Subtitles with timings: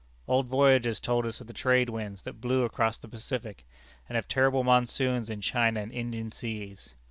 [0.27, 3.67] Old voyagers told us of the trade winds that blew across the Pacific,
[4.09, 6.95] and of terrible monsoons in China and Indian seas.